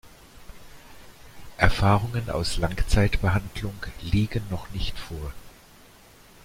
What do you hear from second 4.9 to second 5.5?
vor.